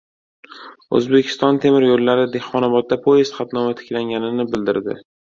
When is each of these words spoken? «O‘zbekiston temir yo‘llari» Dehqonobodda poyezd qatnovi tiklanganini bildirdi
«O‘zbekiston 0.99 1.59
temir 1.65 1.85
yo‘llari» 1.87 2.23
Dehqonobodda 2.37 2.99
poyezd 3.09 3.37
qatnovi 3.41 3.77
tiklanganini 3.83 4.49
bildirdi 4.57 4.99